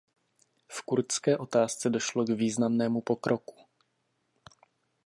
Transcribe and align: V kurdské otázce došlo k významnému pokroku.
V 0.71 0.81
kurdské 0.81 1.37
otázce 1.37 1.89
došlo 1.89 2.25
k 2.25 2.29
významnému 2.29 3.01
pokroku. 3.01 3.55